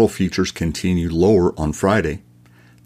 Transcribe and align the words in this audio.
Cattle 0.00 0.08
futures 0.08 0.50
continued 0.50 1.12
lower 1.12 1.52
on 1.60 1.74
Friday. 1.74 2.22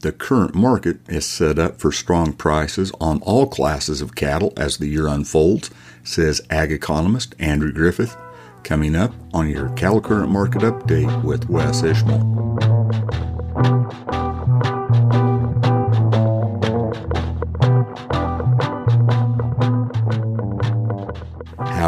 The 0.01 0.11
current 0.11 0.57
market 0.57 0.99
is 1.09 1.25
set 1.25 1.61
up 1.61 1.79
for 1.79 1.93
strong 1.93 2.33
prices 2.33 2.91
on 3.01 3.23
all 3.23 3.47
classes 3.47 4.01
of 4.01 4.17
cattle 4.17 4.53
as 4.57 4.79
the 4.79 4.89
year 4.89 5.07
unfolds, 5.07 5.71
says 6.03 6.43
ag 6.51 6.73
economist 6.73 7.37
Andrew 7.39 7.71
Griffith. 7.71 8.17
Coming 8.65 8.97
up 8.97 9.13
on 9.33 9.49
your 9.49 9.69
Cattle 9.75 10.01
Current 10.01 10.33
Market 10.33 10.63
Update 10.63 11.23
with 11.23 11.49
Wes 11.49 11.85
Ishmael. 11.85 13.24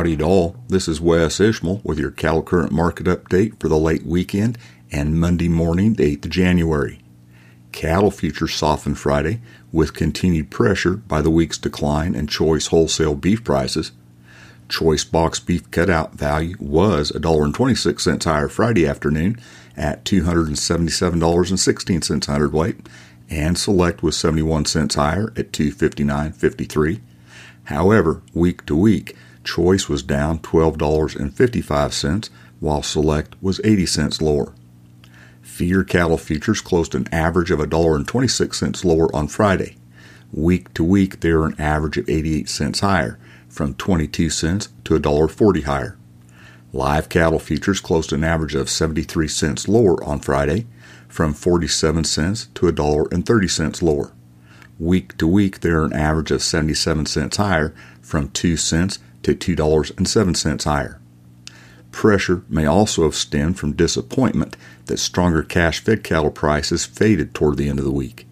Howdy 0.06 0.22
all. 0.22 0.54
This 0.68 0.86
is 0.86 1.00
Wes 1.00 1.40
Ishmael 1.40 1.80
with 1.82 1.98
your 1.98 2.12
Cattle 2.12 2.44
Current 2.44 2.70
Market 2.70 3.06
Update 3.06 3.58
for 3.58 3.68
the 3.68 3.76
late 3.76 4.06
weekend 4.06 4.56
and 4.92 5.18
Monday 5.18 5.48
morning, 5.48 5.96
8th 5.96 6.26
of 6.26 6.30
January. 6.30 7.00
Cattle 7.72 8.12
futures 8.12 8.54
softened 8.54 9.00
Friday 9.00 9.40
with 9.72 9.94
continued 9.94 10.48
pressure 10.48 10.94
by 10.94 11.22
the 11.22 11.30
week's 11.30 11.58
decline 11.58 12.14
in 12.14 12.28
choice 12.28 12.68
wholesale 12.68 13.16
beef 13.16 13.42
prices. 13.42 13.90
Choice 14.68 15.02
box 15.02 15.40
beef 15.40 15.68
cutout 15.72 16.14
value 16.14 16.54
was 16.60 17.10
$1.26 17.10 18.22
higher 18.22 18.48
Friday 18.48 18.86
afternoon 18.86 19.40
at 19.76 20.04
$277.16 20.04 22.26
hundredweight, 22.26 22.88
and 23.28 23.58
select 23.58 24.04
was 24.04 24.16
71 24.16 24.66
cents 24.66 24.94
higher 24.94 25.32
at 25.36 25.50
259.53. 25.50 27.00
However, 27.64 28.22
week 28.32 28.64
to 28.66 28.76
week, 28.76 29.16
choice 29.46 29.88
was 29.88 30.02
down 30.02 30.40
$12.55 30.40 32.28
while 32.60 32.82
select 32.82 33.34
was 33.40 33.60
80 33.64 33.86
cents 33.86 34.20
lower. 34.20 34.52
Feeder 35.40 35.84
cattle 35.84 36.18
futures 36.18 36.60
closed 36.60 36.94
an 36.94 37.08
average 37.12 37.50
of 37.50 37.60
$1.26 37.60 38.84
lower 38.84 39.14
on 39.14 39.28
Friday. 39.28 39.76
Week 40.32 40.74
to 40.74 40.84
week, 40.84 41.20
they 41.20 41.30
are 41.30 41.46
an 41.46 41.58
average 41.58 41.96
of 41.96 42.08
88 42.08 42.48
cents 42.48 42.80
higher, 42.80 43.18
from 43.48 43.74
22 43.74 44.28
cents 44.28 44.68
to 44.84 44.98
$1.40 44.98 45.62
higher. 45.64 45.96
Live 46.72 47.08
cattle 47.08 47.38
futures 47.38 47.80
closed 47.80 48.12
an 48.12 48.24
average 48.24 48.54
of 48.54 48.68
73 48.68 49.28
cents 49.28 49.68
lower 49.68 50.02
on 50.04 50.20
Friday, 50.20 50.66
from 51.08 51.32
47 51.32 52.04
cents 52.04 52.48
to 52.54 52.66
$1.30 52.66 53.82
lower. 53.82 54.12
Week 54.78 55.16
to 55.16 55.26
week, 55.26 55.60
they 55.60 55.70
are 55.70 55.84
an 55.84 55.94
average 55.94 56.30
of 56.30 56.42
77 56.42 57.06
cents 57.06 57.36
higher, 57.38 57.74
from 58.02 58.28
2 58.30 58.58
cents 58.58 58.98
to 59.34 59.56
$2.07 59.56 60.64
higher. 60.64 61.00
Pressure 61.90 62.42
may 62.48 62.64
also 62.64 63.02
have 63.02 63.14
stemmed 63.16 63.58
from 63.58 63.72
disappointment 63.72 64.56
that 64.84 64.98
stronger 64.98 65.42
cash 65.42 65.80
fed 65.80 66.04
cattle 66.04 66.30
prices 66.30 66.86
faded 66.86 67.34
toward 67.34 67.56
the 67.56 67.68
end 67.68 67.80
of 67.80 67.84
the 67.84 67.90
week. 67.90 68.26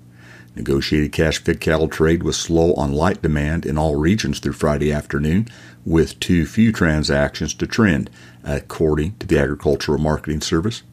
Negotiated 0.54 1.10
cash 1.10 1.42
fed 1.42 1.60
cattle 1.60 1.88
trade 1.88 2.22
was 2.22 2.36
slow 2.36 2.74
on 2.74 2.92
light 2.92 3.22
demand 3.22 3.66
in 3.66 3.76
all 3.76 3.96
regions 3.96 4.38
through 4.38 4.52
Friday 4.52 4.92
afternoon, 4.92 5.48
with 5.84 6.20
too 6.20 6.46
few 6.46 6.70
transactions 6.70 7.54
to 7.54 7.66
trend, 7.66 8.08
according 8.44 9.16
to 9.16 9.26
the 9.26 9.38
Agricultural 9.38 9.98
Marketing 9.98 10.40
Service. 10.40 10.84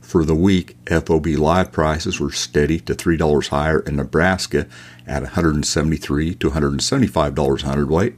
For 0.00 0.24
the 0.24 0.34
week, 0.34 0.76
FOB 0.86 1.26
live 1.26 1.70
prices 1.70 2.18
were 2.18 2.32
steady 2.32 2.80
to 2.80 2.94
$3 2.94 3.48
higher 3.48 3.80
in 3.80 3.96
Nebraska 3.96 4.66
at 5.06 5.22
$173 5.22 6.38
to 6.40 6.50
$175 6.50 7.62
a 7.62 7.66
hundredweight, 7.66 8.16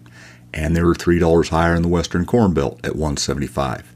and 0.54 0.76
they 0.76 0.82
were 0.82 0.94
$3 0.94 1.48
higher 1.48 1.74
in 1.74 1.82
the 1.82 1.88
Western 1.88 2.24
Corn 2.24 2.54
Belt 2.54 2.80
at 2.84 2.96
175 2.96 3.92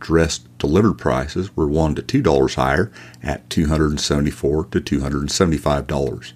dressed 0.00 0.46
delivered 0.58 0.94
prices 0.94 1.54
were 1.56 1.66
one 1.66 1.94
to 1.94 2.02
two 2.02 2.22
dollars 2.22 2.54
higher 2.54 2.90
at 3.22 3.48
two 3.50 3.66
hundred 3.66 3.90
and 3.90 4.00
seventy 4.00 4.30
four 4.30 4.64
to 4.66 4.80
two 4.80 5.00
hundred 5.00 5.20
and 5.20 5.32
seventy 5.32 5.56
five 5.56 5.86
dollars. 5.86 6.32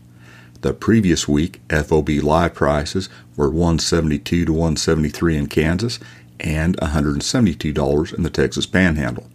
The 0.63 0.75
previous 0.75 1.27
week, 1.27 1.61
FOB 1.71 2.09
live 2.23 2.53
prices 2.53 3.09
were 3.35 3.49
172 3.49 4.45
to 4.45 4.53
173 4.53 5.37
in 5.39 5.47
Kansas 5.47 5.99
and 6.39 6.77
$172 6.77 8.15
in 8.15 8.23
the 8.23 8.29
Texas 8.29 8.67
Panhandle. 8.67 9.31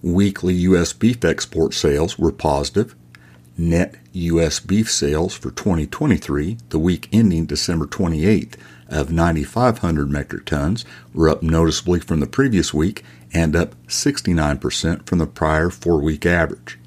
Weekly 0.00 0.54
U.S. 0.54 0.92
beef 0.92 1.24
export 1.24 1.74
sales 1.74 2.20
were 2.20 2.30
positive. 2.30 2.94
Net 3.56 3.96
U.S. 4.12 4.60
beef 4.60 4.88
sales 4.88 5.34
for 5.34 5.50
2023, 5.50 6.58
the 6.68 6.78
week 6.78 7.08
ending 7.12 7.44
December 7.44 7.86
28th, 7.86 8.54
of 8.88 9.12
9,500 9.12 10.10
metric 10.10 10.46
tons 10.46 10.84
were 11.12 11.28
up 11.28 11.42
noticeably 11.42 12.00
from 12.00 12.20
the 12.20 12.26
previous 12.26 12.72
week 12.72 13.04
and 13.32 13.54
up 13.54 13.74
69% 13.86 15.06
from 15.06 15.18
the 15.18 15.26
prior 15.26 15.70
four 15.70 16.00
week 16.00 16.24
average. 16.24 16.78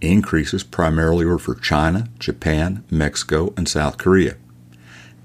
Increases 0.00 0.62
primarily 0.62 1.24
were 1.24 1.38
for 1.38 1.54
China, 1.54 2.08
Japan, 2.18 2.84
Mexico, 2.90 3.54
and 3.56 3.68
South 3.68 3.96
Korea. 3.96 4.36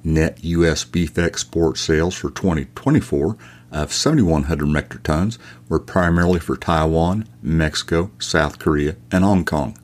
Net 0.04 0.44
U.S. 0.44 0.84
beef 0.86 1.18
export 1.18 1.78
sales 1.78 2.16
for 2.16 2.32
2024 2.32 3.38
of 3.72 3.94
7,100 3.94 4.66
metric 4.66 5.04
tons 5.04 5.38
were 5.70 5.80
primarily 5.80 6.40
for 6.40 6.58
Taiwan, 6.58 7.28
Mexico, 7.42 8.12
South 8.20 8.60
Korea, 8.60 8.96
and 9.12 9.24
Hong 9.24 9.46
Kong. 9.46 9.78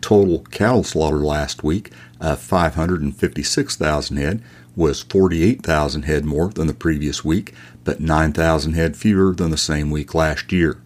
Total 0.00 0.40
cattle 0.50 0.82
slaughter 0.82 1.18
last 1.18 1.62
week 1.62 1.90
of 2.20 2.40
556,000 2.40 4.16
head 4.16 4.42
was 4.74 5.02
48,000 5.02 6.02
head 6.02 6.24
more 6.24 6.48
than 6.48 6.66
the 6.66 6.74
previous 6.74 7.24
week, 7.24 7.54
but 7.84 8.00
9,000 8.00 8.72
head 8.72 8.96
fewer 8.96 9.34
than 9.34 9.50
the 9.50 9.56
same 9.56 9.90
week 9.90 10.14
last 10.14 10.52
year. 10.52 10.80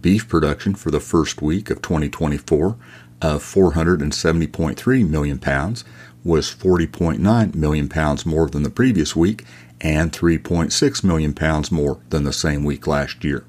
Beef 0.00 0.28
production 0.28 0.74
for 0.74 0.90
the 0.90 1.00
first 1.00 1.40
week 1.40 1.70
of 1.70 1.80
2024 1.80 2.76
of 3.22 3.42
470.3 3.42 5.08
million 5.08 5.38
pounds 5.38 5.84
was 6.24 6.54
40.9 6.54 7.54
million 7.54 7.88
pounds 7.88 8.26
more 8.26 8.48
than 8.48 8.62
the 8.62 8.70
previous 8.70 9.16
week 9.16 9.44
and 9.80 10.12
3.6 10.12 11.04
million 11.04 11.32
pounds 11.32 11.70
more 11.70 12.00
than 12.10 12.24
the 12.24 12.32
same 12.32 12.64
week 12.64 12.86
last 12.86 13.24
year. 13.24 13.44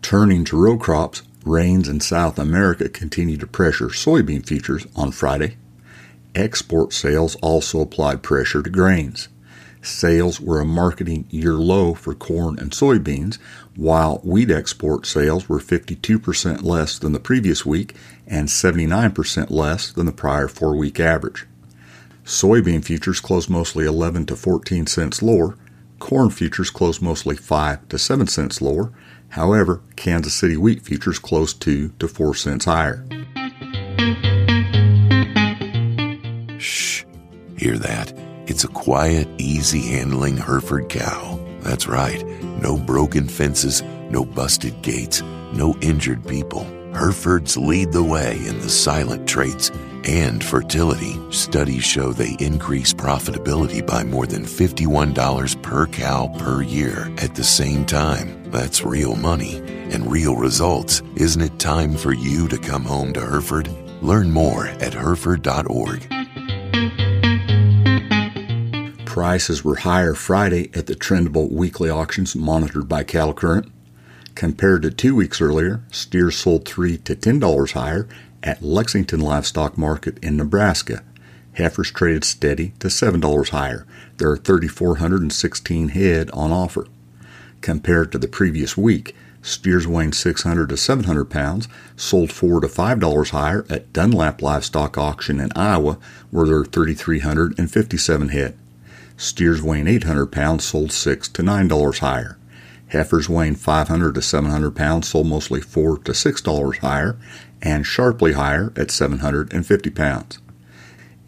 Turning 0.00 0.44
to 0.44 0.56
row 0.56 0.76
crops, 0.76 1.22
rains 1.44 1.88
in 1.88 2.00
South 2.00 2.38
America 2.38 2.88
continue 2.88 3.36
to 3.36 3.46
pressure 3.46 3.88
soybean 3.88 4.44
futures 4.44 4.86
on 4.96 5.12
Friday. 5.12 5.56
Export 6.34 6.92
sales 6.94 7.36
also 7.36 7.80
applied 7.80 8.22
pressure 8.22 8.62
to 8.62 8.70
grains. 8.70 9.28
Sales 9.82 10.40
were 10.40 10.60
a 10.60 10.64
marketing 10.64 11.26
year 11.28 11.54
low 11.54 11.92
for 11.92 12.14
corn 12.14 12.58
and 12.58 12.70
soybeans, 12.70 13.38
while 13.74 14.20
wheat 14.22 14.50
export 14.50 15.04
sales 15.04 15.48
were 15.48 15.58
52% 15.58 16.62
less 16.62 16.98
than 16.98 17.12
the 17.12 17.20
previous 17.20 17.66
week 17.66 17.96
and 18.26 18.48
79% 18.48 19.50
less 19.50 19.92
than 19.92 20.06
the 20.06 20.12
prior 20.12 20.48
four 20.48 20.76
week 20.76 21.00
average. 21.00 21.46
Soybean 22.24 22.84
futures 22.84 23.20
closed 23.20 23.50
mostly 23.50 23.84
11 23.84 24.26
to 24.26 24.36
14 24.36 24.86
cents 24.86 25.20
lower. 25.20 25.58
Corn 25.98 26.30
futures 26.30 26.70
closed 26.70 27.02
mostly 27.02 27.36
5 27.36 27.88
to 27.88 27.98
7 27.98 28.26
cents 28.28 28.62
lower. 28.62 28.92
However, 29.30 29.82
Kansas 29.96 30.34
City 30.34 30.56
wheat 30.56 30.82
futures 30.82 31.18
closed 31.18 31.60
2 31.60 31.92
to 31.98 32.08
4 32.08 32.34
cents 32.34 32.64
higher. 32.66 33.04
Hear 37.62 37.78
that? 37.78 38.12
It's 38.48 38.64
a 38.64 38.68
quiet, 38.68 39.28
easy 39.38 39.82
handling 39.82 40.36
Hereford 40.36 40.88
cow. 40.88 41.38
That's 41.60 41.86
right. 41.86 42.26
No 42.60 42.76
broken 42.76 43.28
fences, 43.28 43.82
no 44.10 44.24
busted 44.24 44.82
gates, 44.82 45.22
no 45.52 45.76
injured 45.80 46.26
people. 46.26 46.64
Herefords 46.92 47.56
lead 47.56 47.92
the 47.92 48.02
way 48.02 48.36
in 48.48 48.58
the 48.58 48.68
silent 48.68 49.28
traits 49.28 49.70
and 50.02 50.42
fertility. 50.42 51.16
Studies 51.30 51.84
show 51.84 52.12
they 52.12 52.36
increase 52.40 52.92
profitability 52.92 53.86
by 53.86 54.02
more 54.02 54.26
than 54.26 54.42
$51 54.42 55.62
per 55.62 55.86
cow 55.86 56.34
per 56.40 56.62
year. 56.62 57.14
At 57.18 57.36
the 57.36 57.44
same 57.44 57.84
time, 57.84 58.42
that's 58.50 58.82
real 58.82 59.14
money 59.14 59.58
and 59.92 60.10
real 60.10 60.34
results. 60.34 61.00
Isn't 61.14 61.42
it 61.42 61.60
time 61.60 61.94
for 61.94 62.12
you 62.12 62.48
to 62.48 62.58
come 62.58 62.82
home 62.82 63.12
to 63.12 63.20
Hereford? 63.20 63.70
Learn 64.02 64.32
more 64.32 64.66
at 64.66 64.94
Hereford.org. 64.94 66.21
Prices 69.12 69.62
were 69.62 69.76
higher 69.76 70.14
Friday 70.14 70.70
at 70.72 70.86
the 70.86 70.94
Trendable 70.94 71.52
weekly 71.52 71.90
auctions 71.90 72.34
monitored 72.34 72.88
by 72.88 73.04
Cattle 73.04 73.34
Current. 73.34 73.70
Compared 74.34 74.80
to 74.80 74.90
two 74.90 75.14
weeks 75.14 75.38
earlier, 75.38 75.82
steers 75.90 76.36
sold 76.36 76.64
three 76.64 76.96
to 76.96 77.14
ten 77.14 77.38
dollars 77.38 77.72
higher 77.72 78.08
at 78.42 78.62
Lexington 78.62 79.20
Livestock 79.20 79.76
Market 79.76 80.18
in 80.24 80.38
Nebraska. 80.38 81.04
Heifers 81.58 81.90
traded 81.90 82.24
steady 82.24 82.72
to 82.78 82.88
seven 82.88 83.20
dollars 83.20 83.50
higher. 83.50 83.86
There 84.16 84.30
are 84.30 84.38
3,416 84.38 85.88
head 85.90 86.30
on 86.30 86.50
offer. 86.50 86.86
Compared 87.60 88.12
to 88.12 88.18
the 88.18 88.28
previous 88.28 88.78
week, 88.78 89.14
steers 89.42 89.86
weighing 89.86 90.14
600 90.14 90.70
to 90.70 90.76
700 90.78 91.26
pounds 91.26 91.68
sold 91.96 92.32
four 92.32 92.62
to 92.62 92.68
five 92.68 92.98
dollars 92.98 93.28
higher 93.28 93.66
at 93.68 93.92
Dunlap 93.92 94.40
Livestock 94.40 94.96
Auction 94.96 95.38
in 95.38 95.52
Iowa, 95.54 95.98
where 96.30 96.46
there 96.46 96.56
are 96.56 96.64
3,357 96.64 98.28
head. 98.30 98.56
Steers 99.16 99.62
weighing 99.62 99.86
800 99.86 100.26
pounds 100.26 100.64
sold 100.64 100.92
6 100.92 101.28
to 101.28 101.42
$9 101.42 101.98
higher. 101.98 102.38
Heifers 102.88 103.28
weighing 103.28 103.54
500 103.54 104.14
to 104.14 104.22
700 104.22 104.76
pounds 104.76 105.08
sold 105.08 105.26
mostly 105.26 105.60
4 105.60 105.98
to 105.98 106.12
$6 106.12 106.78
higher 106.78 107.16
and 107.62 107.86
sharply 107.86 108.32
higher 108.32 108.72
at 108.76 108.90
750 108.90 109.90
pounds. 109.90 110.38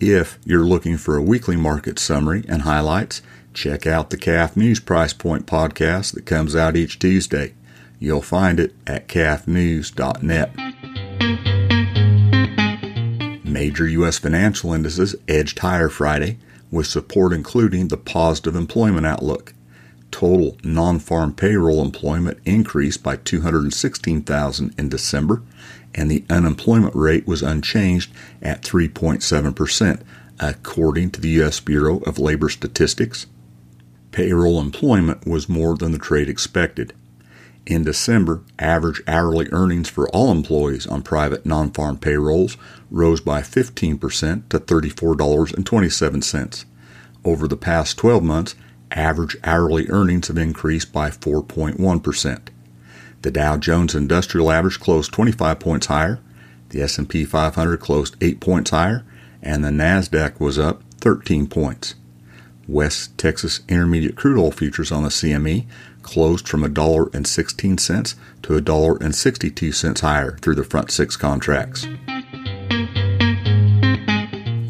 If 0.00 0.38
you're 0.44 0.64
looking 0.64 0.98
for 0.98 1.16
a 1.16 1.22
weekly 1.22 1.56
market 1.56 1.98
summary 1.98 2.44
and 2.48 2.62
highlights, 2.62 3.22
check 3.54 3.86
out 3.86 4.10
the 4.10 4.18
Calf 4.18 4.56
News 4.56 4.80
Price 4.80 5.12
Point 5.12 5.46
podcast 5.46 6.12
that 6.14 6.26
comes 6.26 6.54
out 6.54 6.76
each 6.76 6.98
Tuesday. 6.98 7.54
You'll 7.98 8.20
find 8.20 8.60
it 8.60 8.74
at 8.86 9.08
calfnews.net. 9.08 10.54
Major 13.44 13.86
U.S. 13.86 14.18
financial 14.18 14.74
indices 14.74 15.14
edged 15.28 15.60
higher 15.60 15.88
Friday, 15.88 16.38
with 16.70 16.86
support 16.86 17.32
including 17.32 17.88
the 17.88 17.96
positive 17.96 18.56
employment 18.56 19.06
outlook. 19.06 19.54
Total 20.10 20.56
non 20.62 20.98
farm 20.98 21.34
payroll 21.34 21.82
employment 21.82 22.38
increased 22.44 23.02
by 23.02 23.16
216,000 23.16 24.74
in 24.78 24.88
December, 24.88 25.42
and 25.94 26.10
the 26.10 26.24
unemployment 26.30 26.94
rate 26.94 27.26
was 27.26 27.42
unchanged 27.42 28.12
at 28.40 28.62
3.7%, 28.62 30.02
according 30.38 31.10
to 31.10 31.20
the 31.20 31.30
U.S. 31.30 31.60
Bureau 31.60 31.98
of 32.00 32.18
Labor 32.18 32.48
Statistics. 32.48 33.26
Payroll 34.12 34.60
employment 34.60 35.26
was 35.26 35.48
more 35.48 35.76
than 35.76 35.92
the 35.92 35.98
trade 35.98 36.28
expected. 36.28 36.92
In 37.66 37.82
December, 37.82 38.42
average 38.58 39.02
hourly 39.08 39.48
earnings 39.50 39.88
for 39.88 40.06
all 40.10 40.30
employees 40.30 40.86
on 40.86 41.00
private 41.02 41.46
non 41.46 41.70
farm 41.70 41.96
payrolls 41.96 42.58
rose 42.90 43.22
by 43.22 43.40
15% 43.40 44.48
to 44.50 44.60
$34.27. 44.60 46.64
Over 47.24 47.48
the 47.48 47.56
past 47.56 47.96
12 47.96 48.22
months, 48.22 48.54
average 48.90 49.38
hourly 49.44 49.88
earnings 49.88 50.28
have 50.28 50.36
increased 50.36 50.92
by 50.92 51.08
4.1%. 51.08 52.40
The 53.22 53.30
Dow 53.30 53.56
Jones 53.56 53.94
Industrial 53.94 54.50
Average 54.50 54.80
closed 54.80 55.10
25 55.12 55.58
points 55.58 55.86
higher, 55.86 56.20
the 56.68 56.82
S&P 56.82 57.24
500 57.24 57.80
closed 57.80 58.16
8 58.20 58.40
points 58.40 58.68
higher, 58.70 59.04
and 59.42 59.64
the 59.64 59.70
Nasdaq 59.70 60.38
was 60.38 60.58
up 60.58 60.82
13 61.00 61.46
points. 61.46 61.94
West 62.68 63.16
Texas 63.18 63.60
Intermediate 63.68 64.16
crude 64.16 64.38
oil 64.38 64.50
futures 64.50 64.90
on 64.90 65.02
the 65.02 65.08
CME 65.08 65.66
closed 66.02 66.48
from 66.48 66.62
$1.16 66.62 68.14
to 68.42 68.52
$1.62 68.52 70.00
higher 70.00 70.36
through 70.38 70.54
the 70.54 70.64
front 70.64 70.90
six 70.90 71.16
contracts. 71.16 71.86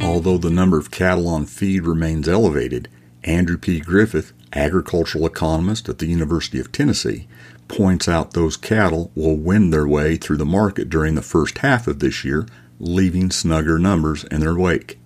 Although 0.01 0.39
the 0.39 0.51
number 0.51 0.79
of 0.79 0.91
cattle 0.91 1.29
on 1.29 1.47
feed 1.47 1.83
remains 1.83 2.29
elevated, 2.29 2.89
Andrew 3.25 3.59
P. 3.59 3.81
Griffith, 3.81 4.33
agricultural 4.53 5.27
economist 5.27 5.89
at 5.89 5.99
the 5.99 6.07
University 6.07 6.61
of 6.61 6.71
Tennessee, 6.71 7.27
points 7.67 8.09
out 8.09 8.33
those 8.33 8.57
cattle 8.57 9.11
will 9.15 9.37
win 9.37 9.71
their 9.71 9.87
way 9.87 10.17
through 10.17 10.37
the 10.37 10.45
market 10.45 10.89
during 10.89 11.15
the 11.15 11.23
first 11.23 11.59
half 11.59 11.87
of 11.89 11.99
this 11.99 12.25
year, 12.25 12.47
leaving 12.79 13.31
snugger 13.31 13.79
numbers 13.79 14.25
in 14.25 14.41
their 14.41 14.55
wake. 14.55 14.99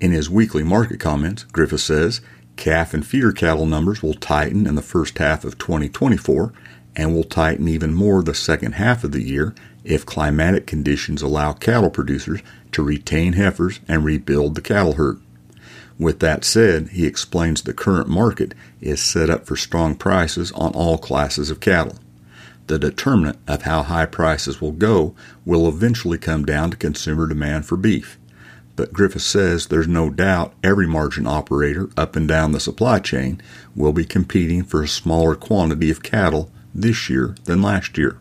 In 0.00 0.12
his 0.12 0.30
weekly 0.30 0.62
market 0.62 0.98
comments, 0.98 1.44
Griffith 1.44 1.82
says 1.82 2.22
calf 2.56 2.94
and 2.94 3.06
feeder 3.06 3.32
cattle 3.32 3.66
numbers 3.66 4.02
will 4.02 4.14
tighten 4.14 4.66
in 4.66 4.74
the 4.74 4.82
first 4.82 5.18
half 5.18 5.44
of 5.44 5.58
2024 5.58 6.54
and 6.96 7.14
will 7.14 7.24
tighten 7.24 7.68
even 7.68 7.92
more 7.92 8.22
the 8.22 8.34
second 8.34 8.72
half 8.72 9.04
of 9.04 9.12
the 9.12 9.22
year 9.22 9.54
if 9.84 10.06
climatic 10.06 10.66
conditions 10.66 11.20
allow 11.20 11.52
cattle 11.52 11.90
producers 11.90 12.40
to 12.72 12.82
retain 12.82 13.34
heifers 13.34 13.80
and 13.88 14.04
rebuild 14.04 14.54
the 14.54 14.62
cattle 14.62 14.94
herd. 14.94 15.20
With 15.98 16.20
that 16.20 16.46
said, 16.46 16.88
he 16.88 17.06
explains 17.06 17.60
the 17.60 17.74
current 17.74 18.08
market 18.08 18.54
is 18.80 19.02
set 19.02 19.28
up 19.28 19.46
for 19.46 19.56
strong 19.56 19.94
prices 19.96 20.50
on 20.52 20.72
all 20.72 20.96
classes 20.96 21.50
of 21.50 21.60
cattle. 21.60 21.96
The 22.68 22.78
determinant 22.78 23.38
of 23.46 23.62
how 23.62 23.82
high 23.82 24.06
prices 24.06 24.60
will 24.60 24.72
go 24.72 25.14
will 25.44 25.68
eventually 25.68 26.18
come 26.18 26.46
down 26.46 26.70
to 26.70 26.76
consumer 26.76 27.26
demand 27.26 27.66
for 27.66 27.76
beef. 27.76 28.18
But 28.80 28.94
Griffith 28.94 29.20
says 29.20 29.66
there's 29.66 29.86
no 29.86 30.08
doubt 30.08 30.54
every 30.64 30.86
margin 30.86 31.26
operator 31.26 31.90
up 31.98 32.16
and 32.16 32.26
down 32.26 32.52
the 32.52 32.58
supply 32.60 32.98
chain 32.98 33.38
will 33.76 33.92
be 33.92 34.06
competing 34.06 34.62
for 34.62 34.82
a 34.82 34.88
smaller 34.88 35.34
quantity 35.34 35.90
of 35.90 36.02
cattle 36.02 36.50
this 36.74 37.10
year 37.10 37.34
than 37.44 37.60
last 37.60 37.98
year. 37.98 38.16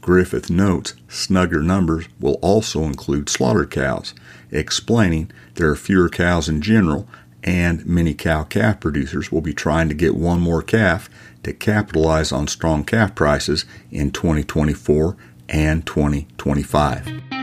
Griffith 0.00 0.50
notes 0.50 0.94
snugger 1.06 1.62
numbers 1.62 2.06
will 2.18 2.40
also 2.42 2.82
include 2.82 3.28
slaughter 3.28 3.64
cows, 3.64 4.12
explaining 4.50 5.30
there 5.54 5.68
are 5.68 5.76
fewer 5.76 6.08
cows 6.08 6.48
in 6.48 6.62
general 6.62 7.06
and 7.44 7.86
many 7.86 8.12
cow 8.12 8.42
calf 8.42 8.80
producers 8.80 9.30
will 9.30 9.40
be 9.40 9.54
trying 9.54 9.88
to 9.88 9.94
get 9.94 10.16
one 10.16 10.40
more 10.40 10.62
calf 10.62 11.08
to 11.44 11.52
capitalize 11.52 12.32
on 12.32 12.48
strong 12.48 12.82
calf 12.82 13.14
prices 13.14 13.64
in 13.92 14.10
2024 14.10 15.16
and 15.48 15.86
2025. 15.86 17.39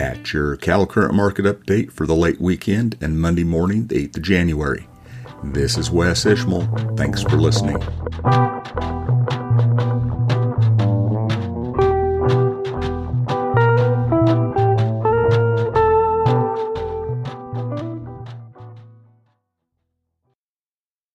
That's 0.00 0.32
your 0.32 0.56
cattle 0.56 0.86
current 0.86 1.12
market 1.12 1.44
update 1.44 1.92
for 1.92 2.06
the 2.06 2.16
late 2.16 2.40
weekend 2.40 2.96
and 3.02 3.20
Monday 3.20 3.44
morning, 3.44 3.88
the 3.88 4.08
8th 4.08 4.16
of 4.16 4.22
January. 4.22 4.88
This 5.44 5.76
is 5.76 5.90
Wes 5.90 6.24
Ishmael. 6.24 6.94
Thanks 6.96 7.22
for 7.22 7.36
listening. 7.36 7.76